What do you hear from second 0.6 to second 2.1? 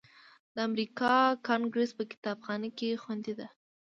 د امریکا کانګریس په